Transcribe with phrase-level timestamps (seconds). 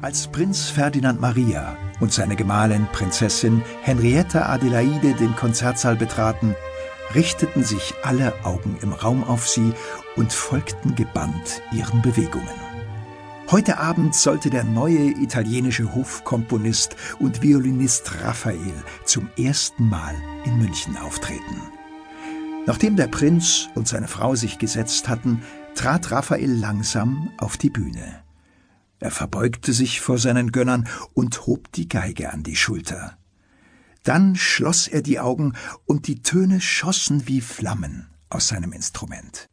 [0.00, 6.54] Als Prinz Ferdinand Maria und seine Gemahlin Prinzessin Henrietta Adelaide den Konzertsaal betraten,
[7.16, 9.72] richteten sich alle Augen im Raum auf sie
[10.14, 12.46] und folgten gebannt ihren Bewegungen.
[13.50, 18.74] Heute Abend sollte der neue italienische Hofkomponist und Violinist Raphael
[19.04, 21.62] zum ersten Mal in München auftreten.
[22.66, 25.42] Nachdem der Prinz und seine Frau sich gesetzt hatten,
[25.74, 28.27] trat Raphael langsam auf die Bühne.
[29.00, 33.16] Er verbeugte sich vor seinen Gönnern und hob die Geige an die Schulter.
[34.02, 39.48] Dann schloss er die Augen und die Töne schossen wie Flammen aus seinem Instrument.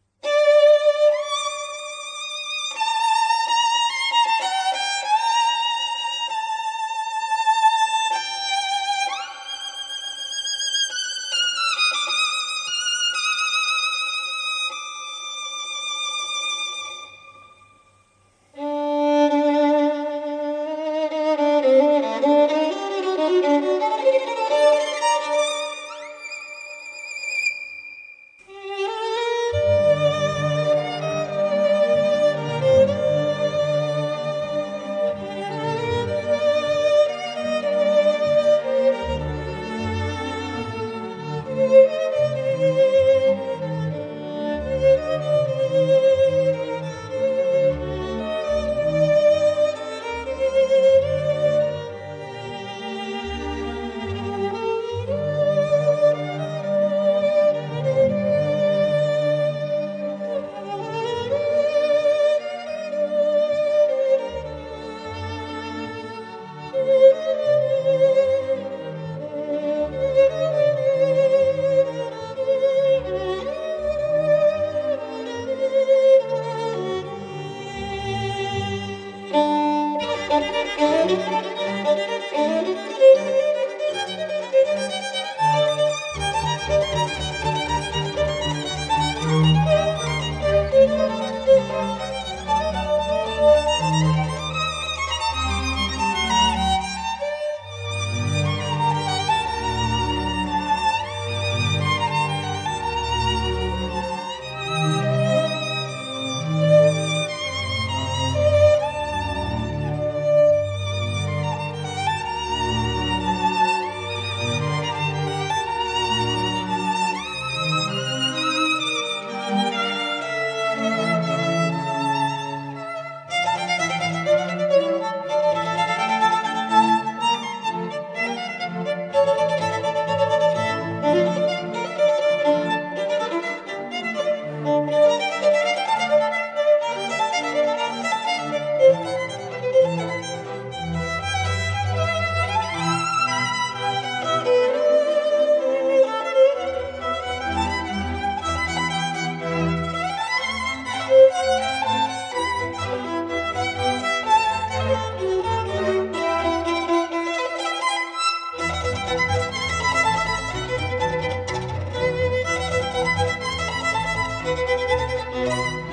[164.56, 165.85] Música